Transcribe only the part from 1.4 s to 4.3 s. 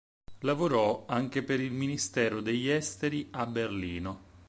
per il ministero degli Esteri a Berlino.